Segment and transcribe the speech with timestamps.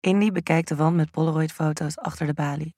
[0.00, 2.74] Indy bekijkt de wand met Polaroid-foto's achter de balie.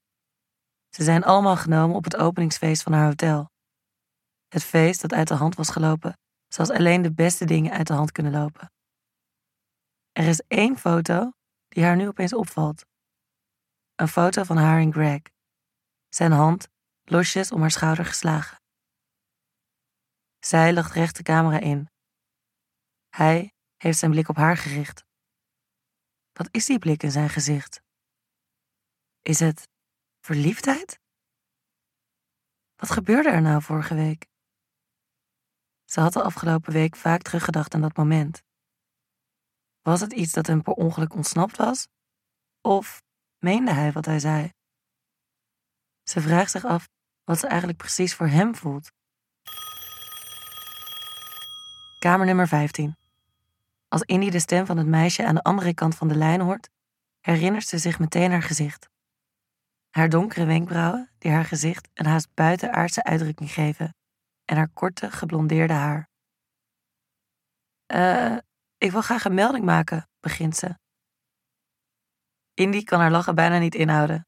[0.89, 3.51] Ze zijn allemaal genomen op het openingsfeest van haar hotel.
[4.49, 7.93] Het feest dat uit de hand was gelopen, zoals alleen de beste dingen uit de
[7.93, 8.73] hand kunnen lopen.
[10.13, 11.33] Er is één foto
[11.69, 12.85] die haar nu opeens opvalt.
[13.95, 15.21] Een foto van haar en Greg.
[16.09, 16.69] Zijn hand
[17.03, 18.61] losjes om haar schouder geslagen.
[20.39, 21.91] Zij lacht recht de camera in.
[23.09, 25.05] Hij heeft zijn blik op haar gericht.
[26.33, 27.83] Wat is die blik in zijn gezicht?
[29.21, 29.69] Is het
[30.21, 31.01] verliefdheid?
[32.77, 34.27] Wat gebeurde er nou vorige week?
[35.85, 38.43] Ze had de afgelopen week vaak teruggedacht aan dat moment.
[39.81, 41.89] Was het iets dat hem per ongeluk ontsnapt was?
[42.61, 43.03] Of
[43.39, 44.53] meende hij wat hij zei?
[46.03, 46.89] Ze vraagt zich af
[47.25, 48.91] wat ze eigenlijk precies voor hem voelt.
[51.99, 53.02] Kamer nummer 15.
[53.93, 56.71] Als Indy de stem van het meisje aan de andere kant van de lijn hoort,
[57.21, 58.89] herinnert ze zich meteen haar gezicht.
[59.91, 63.95] Haar donkere wenkbrauwen, die haar gezicht een haast buitenaardse uitdrukking geven,
[64.45, 66.09] en haar korte, geblondeerde haar.
[67.87, 68.37] Eh,
[68.79, 70.79] ik wil graag een melding maken, begint ze.
[72.55, 74.27] Indy kan haar lachen bijna niet inhouden.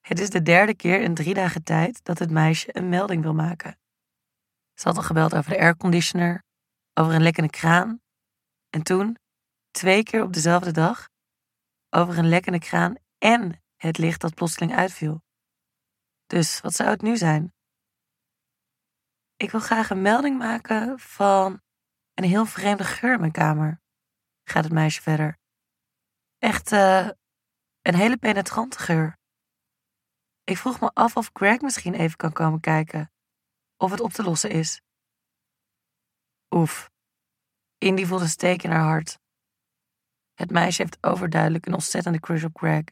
[0.00, 3.34] Het is de derde keer in drie dagen tijd dat het meisje een melding wil
[3.34, 3.78] maken.
[4.74, 6.42] Ze had al gebeld over de airconditioner,
[6.94, 8.02] over een lekkende kraan.
[8.74, 9.18] En toen,
[9.70, 11.08] twee keer op dezelfde dag,
[11.90, 15.22] over een lekkende kraan en het licht dat plotseling uitviel.
[16.26, 17.54] Dus wat zou het nu zijn?
[19.36, 21.62] Ik wil graag een melding maken van
[22.14, 23.80] een heel vreemde geur in mijn kamer,
[24.44, 25.38] gaat het meisje verder.
[26.38, 27.08] Echt uh,
[27.82, 29.18] een hele penetrante geur.
[30.44, 33.12] Ik vroeg me af of Greg misschien even kan komen kijken,
[33.76, 34.80] of het op te lossen is.
[36.50, 36.92] Oef,
[37.84, 39.18] Indy voelt een steek in haar hart.
[40.34, 42.84] Het meisje heeft overduidelijk een ontzettende crush op Greg.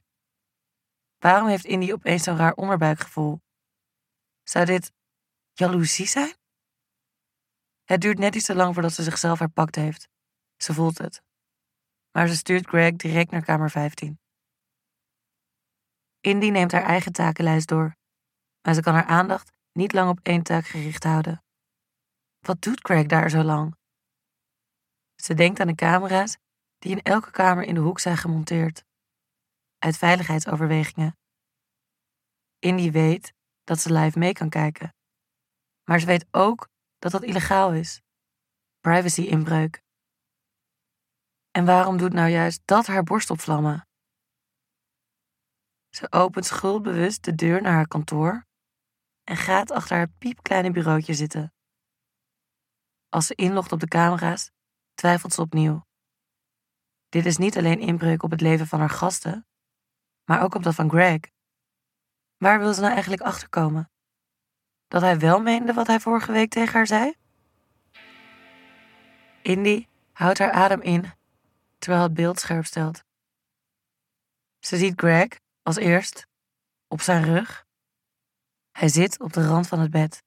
[1.18, 3.40] Waarom heeft Indy opeens zo'n raar onderbuikgevoel?
[4.42, 4.92] Zou dit
[5.52, 6.34] jaloezie zijn?
[7.84, 10.08] Het duurt net iets te lang voordat ze zichzelf herpakt heeft.
[10.56, 11.22] Ze voelt het.
[12.10, 14.20] Maar ze stuurt Greg direct naar kamer 15.
[16.20, 17.96] Indy neemt haar eigen takenlijst door,
[18.62, 21.44] maar ze kan haar aandacht niet lang op één taak gericht houden.
[22.38, 23.80] Wat doet Greg daar zo lang?
[25.22, 26.36] Ze denkt aan de camera's
[26.78, 28.84] die in elke kamer in de hoek zijn gemonteerd.
[29.78, 31.16] Uit veiligheidsoverwegingen.
[32.58, 33.32] Indy weet
[33.64, 34.94] dat ze live mee kan kijken.
[35.84, 36.68] Maar ze weet ook
[36.98, 38.00] dat dat illegaal is.
[38.80, 39.82] Privacy-inbreuk.
[41.50, 43.88] En waarom doet nou juist dat haar borst opvlammen?
[45.88, 48.46] Ze opent schuldbewust de deur naar haar kantoor
[49.24, 51.54] en gaat achter haar piepkleine bureautje zitten.
[53.08, 54.50] Als ze inlogt op de camera's,
[55.02, 55.86] twijfelt ze opnieuw.
[57.08, 59.46] Dit is niet alleen inbreuk op het leven van haar gasten,
[60.24, 61.20] maar ook op dat van Greg.
[62.36, 63.90] Waar wil ze nou eigenlijk achterkomen?
[64.88, 67.14] Dat hij wel meende wat hij vorige week tegen haar zei?
[69.42, 71.12] Indy houdt haar adem in
[71.78, 73.04] terwijl het beeld scherp stelt.
[74.58, 75.28] Ze ziet Greg
[75.62, 76.26] als eerst
[76.88, 77.66] op zijn rug.
[78.70, 80.22] Hij zit op de rand van het bed.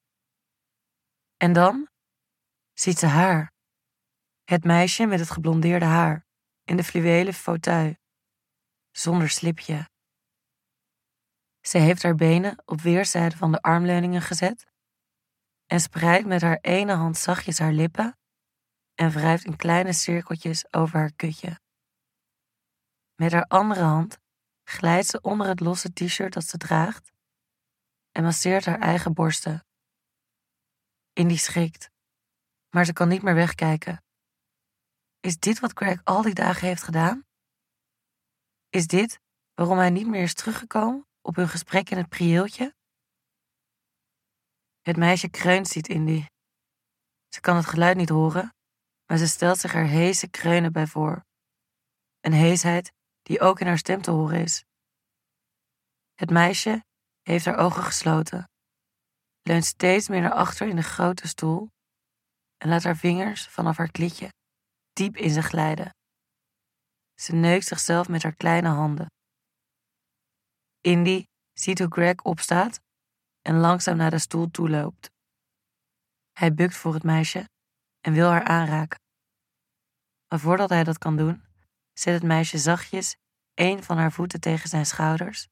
[1.38, 1.90] En dan
[2.74, 3.54] ziet ze haar.
[4.46, 6.26] Het meisje met het geblondeerde haar
[6.64, 7.96] in de fluwelen fauteuil,
[8.92, 9.90] zonder slipje.
[11.62, 14.68] Ze heeft haar benen op weerszijden van de armleuningen gezet
[15.66, 18.20] en spreidt met haar ene hand zachtjes haar lippen
[18.94, 21.60] en wrijft in kleine cirkeltjes over haar kutje.
[23.16, 24.18] Met haar andere hand
[24.64, 27.12] glijdt ze onder het losse t-shirt dat ze draagt
[28.12, 29.66] en masseert haar eigen borsten.
[31.14, 31.90] Indy schrikt,
[32.70, 34.05] maar ze kan niet meer wegkijken.
[35.26, 37.26] Is dit wat Greg al die dagen heeft gedaan?
[38.70, 39.20] Is dit
[39.54, 42.76] waarom hij niet meer is teruggekomen op hun gesprek in het prieeltje?
[44.82, 46.26] Het meisje kreunt ziet Indy.
[47.28, 48.56] Ze kan het geluid niet horen,
[49.06, 51.26] maar ze stelt zich er heese kreunen bij voor.
[52.20, 54.64] Een heesheid die ook in haar stem te horen is.
[56.14, 56.86] Het meisje
[57.22, 58.50] heeft haar ogen gesloten,
[59.42, 61.72] leunt steeds meer naar achter in de grote stoel
[62.58, 64.35] en laat haar vingers vanaf haar klitje
[64.96, 65.90] diep in zich glijden.
[67.22, 69.08] Ze neukt zichzelf met haar kleine handen.
[70.82, 72.80] Indy ziet hoe Greg opstaat
[73.42, 75.10] en langzaam naar de stoel toeloopt.
[76.32, 77.50] Hij bukt voor het meisje
[78.02, 79.00] en wil haar aanraken.
[80.28, 81.44] Maar voordat hij dat kan doen,
[81.94, 83.16] zet het meisje zachtjes
[83.54, 85.48] een van haar voeten tegen zijn schouders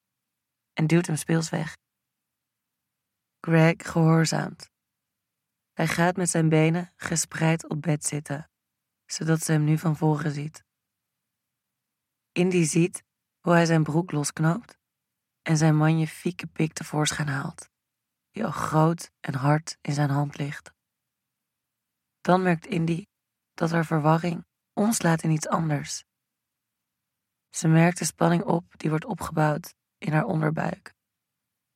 [0.73, 1.73] en duwt hem speels weg.
[3.39, 4.69] Greg gehoorzaamt.
[5.73, 8.49] Hij gaat met zijn benen gespreid op bed zitten,
[9.13, 10.63] zodat ze hem nu van voren ziet.
[12.31, 13.03] Indy ziet
[13.39, 14.77] hoe hij zijn broek losknoopt
[15.41, 17.69] en zijn magnifieke pik tevoorschijn haalt,
[18.31, 20.73] die al groot en hard in zijn hand ligt.
[22.21, 23.05] Dan merkt Indy
[23.53, 26.03] dat haar verwarring omslaat in iets anders.
[27.49, 30.93] Ze merkt de spanning op die wordt opgebouwd in haar onderbuik,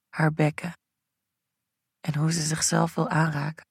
[0.10, 0.74] haar bekken
[2.00, 3.66] en hoe ze zichzelf wil aanraken.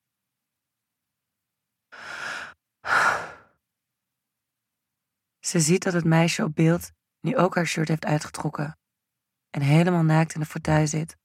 [5.46, 8.78] Ze ziet dat het meisje op beeld nu ook haar shirt heeft uitgetrokken
[9.50, 11.16] en helemaal naakt in de fauteuil zit.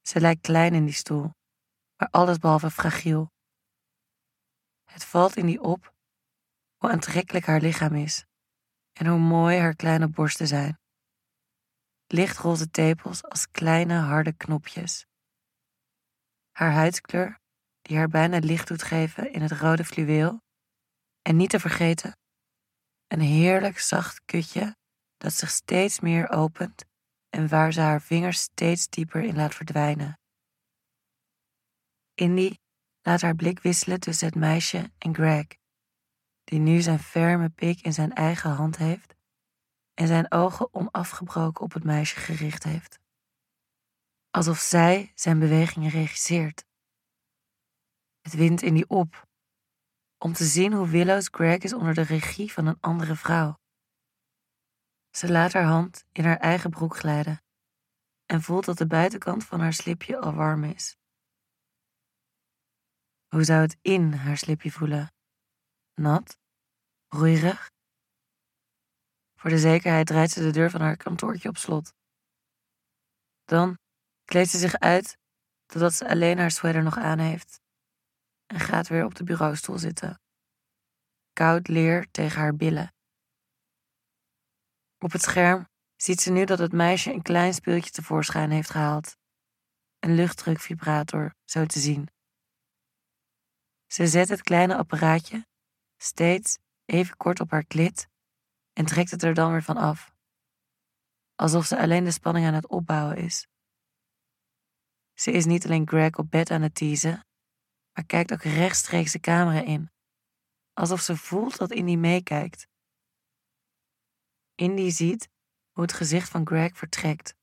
[0.00, 1.34] Ze lijkt klein in die stoel,
[1.96, 3.30] maar allesbehalve fragiel.
[4.84, 5.94] Het valt in die op
[6.76, 8.24] hoe aantrekkelijk haar lichaam is
[8.92, 10.78] en hoe mooi haar kleine borsten zijn.
[12.06, 15.06] Lichtroze tepels als kleine harde knopjes.
[16.50, 17.40] Haar huidskleur,
[17.80, 20.42] die haar bijna licht doet geven in het rode fluweel.
[21.22, 22.16] En niet te vergeten,
[23.12, 24.76] een heerlijk zacht kutje
[25.16, 26.84] dat zich steeds meer opent
[27.28, 30.18] en waar ze haar vingers steeds dieper in laat verdwijnen.
[32.14, 32.56] Indy
[33.02, 35.46] laat haar blik wisselen tussen het meisje en Greg,
[36.44, 39.14] die nu zijn ferme pik in zijn eigen hand heeft
[39.94, 42.98] en zijn ogen onafgebroken op het meisje gericht heeft.
[44.30, 46.64] Alsof zij zijn bewegingen regisseert.
[48.20, 49.26] Het wint in die op,
[50.22, 53.58] om te zien hoe willoos Greg is onder de regie van een andere vrouw.
[55.10, 57.42] Ze laat haar hand in haar eigen broek glijden
[58.26, 60.96] en voelt dat de buitenkant van haar slipje al warm is.
[63.28, 65.12] Hoe zou het in haar slipje voelen?
[65.94, 66.38] Nat?
[67.08, 67.70] Broeierig?
[69.38, 71.94] Voor de zekerheid draait ze de deur van haar kantoortje op slot.
[73.44, 73.78] Dan
[74.24, 75.18] kleedt ze zich uit
[75.66, 77.61] totdat ze alleen haar sweater nog aan heeft
[78.52, 80.20] en gaat weer op de bureaustoel zitten.
[81.32, 82.94] Koud leer tegen haar billen.
[84.98, 89.16] Op het scherm ziet ze nu dat het meisje een klein speeltje tevoorschijn heeft gehaald.
[89.98, 92.08] Een luchtdrukvibrator, zo te zien.
[93.86, 95.46] Ze zet het kleine apparaatje
[95.96, 98.08] steeds even kort op haar klit
[98.72, 100.12] en trekt het er dan weer van af.
[101.34, 103.46] Alsof ze alleen de spanning aan het opbouwen is.
[105.14, 107.26] Ze is niet alleen Greg op bed aan het teasen,
[107.92, 109.90] maar kijkt ook rechtstreeks de camera in.
[110.72, 112.66] Alsof ze voelt dat Indy meekijkt.
[114.54, 115.28] Indy ziet
[115.70, 117.34] hoe het gezicht van Greg vertrekt.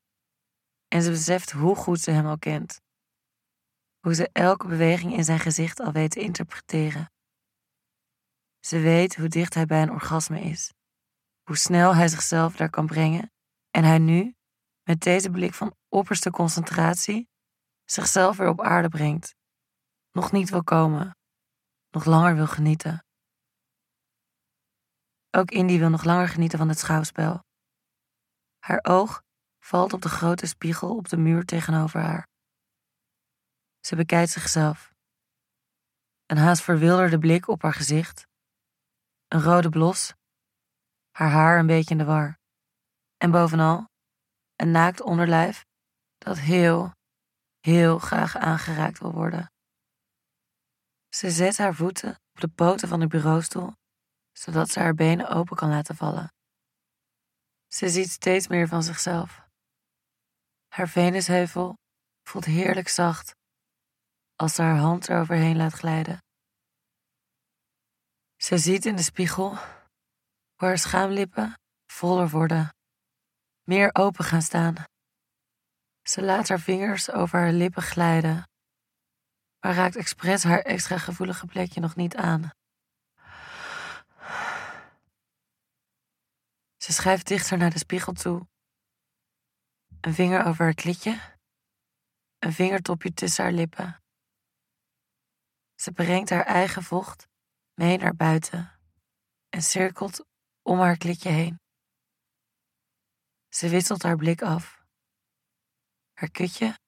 [0.88, 2.80] En ze beseft hoe goed ze hem al kent.
[4.00, 7.12] Hoe ze elke beweging in zijn gezicht al weet te interpreteren.
[8.58, 10.72] Ze weet hoe dicht hij bij een orgasme is.
[11.42, 13.32] Hoe snel hij zichzelf daar kan brengen.
[13.70, 14.34] En hij nu,
[14.82, 17.28] met deze blik van opperste concentratie,
[17.84, 19.34] zichzelf weer op aarde brengt.
[20.12, 21.16] Nog niet wil komen.
[21.90, 23.04] Nog langer wil genieten.
[25.30, 27.44] Ook Indy wil nog langer genieten van het schouwspel.
[28.58, 29.22] Haar oog
[29.58, 32.28] valt op de grote spiegel op de muur tegenover haar.
[33.80, 34.92] Ze bekijkt zichzelf.
[36.26, 38.26] Een haast verwilderde blik op haar gezicht.
[39.28, 40.14] Een rode blos.
[41.10, 42.38] Haar haar een beetje in de war.
[43.16, 43.88] En bovenal
[44.56, 45.64] een naakt onderlijf
[46.18, 46.92] dat heel,
[47.60, 49.52] heel graag aangeraakt wil worden.
[51.10, 53.72] Ze zet haar voeten op de poten van de bureaustoel,
[54.32, 56.32] zodat ze haar benen open kan laten vallen.
[57.66, 59.48] Ze ziet steeds meer van zichzelf.
[60.68, 61.76] Haar venusheuvel
[62.22, 63.34] voelt heerlijk zacht
[64.36, 66.18] als ze haar hand eroverheen laat glijden.
[68.36, 71.54] Ze ziet in de spiegel hoe haar schaamlippen
[71.86, 72.74] voller worden,
[73.62, 74.74] meer open gaan staan.
[76.02, 78.49] Ze laat haar vingers over haar lippen glijden,
[79.60, 82.50] maar raakt expres haar extra gevoelige plekje nog niet aan.
[86.76, 88.48] Ze schuift dichter naar de spiegel toe.
[90.00, 91.38] Een vinger over haar klitje,
[92.38, 94.02] een vingertopje tussen haar lippen.
[95.74, 97.28] Ze brengt haar eigen vocht
[97.74, 98.80] mee naar buiten
[99.48, 100.26] en cirkelt
[100.62, 101.60] om haar klitje heen.
[103.48, 104.84] Ze wisselt haar blik af.
[106.12, 106.78] Haar kutje,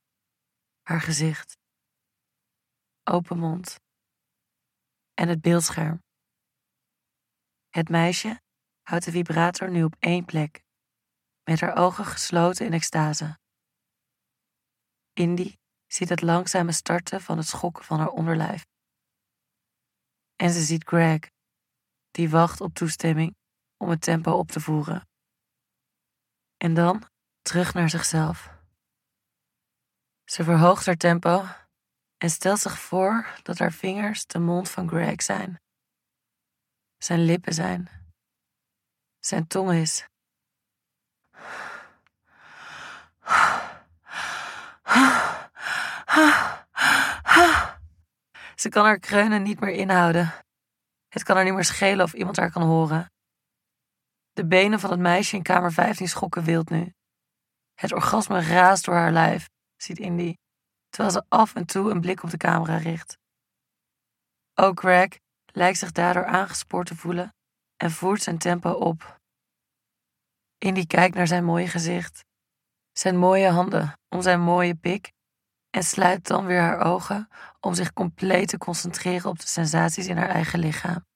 [0.82, 1.56] haar gezicht,
[3.04, 3.80] open mond
[5.14, 6.02] en het beeldscherm.
[7.68, 8.40] Het meisje
[8.82, 10.62] houdt de vibrator nu op één plek,
[11.44, 13.38] met haar ogen gesloten in extase.
[15.12, 15.56] Indy
[15.86, 18.66] ziet het langzame starten van het schokken van haar onderlijf.
[20.36, 21.30] En ze ziet Greg,
[22.10, 23.36] die wacht op toestemming
[23.76, 25.08] om het tempo op te voeren.
[26.56, 28.60] En dan terug naar zichzelf.
[30.24, 31.44] Ze verhoogt haar tempo
[32.22, 35.60] en stelt zich voor dat haar vingers de mond van Greg zijn.
[36.98, 37.88] Zijn lippen zijn.
[39.18, 40.06] Zijn tong is.
[48.54, 50.32] Ze kan haar kreunen niet meer inhouden.
[51.08, 53.12] Het kan haar niet meer schelen of iemand haar kan horen.
[54.32, 56.92] De benen van het meisje in kamer 15 schokken wild nu.
[57.74, 60.34] Het orgasme raast door haar lijf, ziet Indy
[60.92, 63.18] terwijl ze af en toe een blik op de camera richt.
[64.54, 67.34] Ook Greg lijkt zich daardoor aangespoord te voelen
[67.76, 69.20] en voert zijn tempo op.
[70.58, 72.24] Indy kijkt naar zijn mooie gezicht,
[72.92, 75.12] zijn mooie handen om zijn mooie pik
[75.70, 77.28] en sluit dan weer haar ogen
[77.60, 81.06] om zich compleet te concentreren op de sensaties in haar eigen lichaam.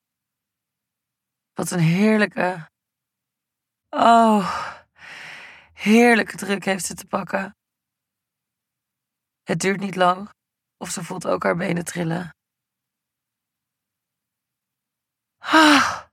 [1.52, 2.70] Wat een heerlijke.
[3.90, 4.76] Oh,
[5.72, 7.56] heerlijke druk heeft ze te pakken.
[9.46, 10.30] Het duurt niet lang
[10.76, 12.30] of ze voelt ook haar benen trillen.
[15.38, 16.06] Ah.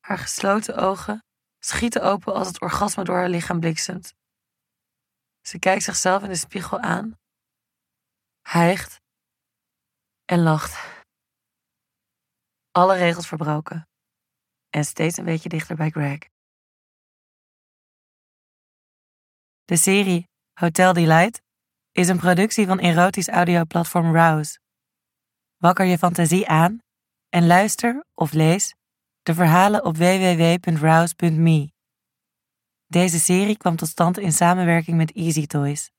[0.00, 1.24] Haar gesloten ogen
[1.58, 4.14] schieten open als het orgasme door haar lichaam bliksemt.
[5.40, 7.14] Ze kijkt zichzelf in de spiegel aan,
[8.42, 9.00] hijgt
[10.24, 11.04] en lacht.
[12.70, 13.88] Alle regels verbroken
[14.70, 16.18] en steeds een beetje dichter bij Greg.
[19.64, 21.44] De serie Hotel Delight
[21.96, 24.58] is een productie van erotisch audioplatform Rouse.
[25.56, 26.78] Wakker je fantasie aan
[27.28, 28.74] en luister of lees
[29.22, 31.70] de verhalen op www.rouse.me.
[32.86, 35.90] Deze serie kwam tot stand in samenwerking met Easy Toys.